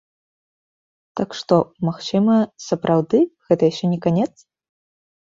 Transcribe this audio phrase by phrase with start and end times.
[1.19, 1.55] Так што,
[1.89, 3.19] магчыма, сапраўды,
[3.51, 4.31] гэта яшчэ не канец?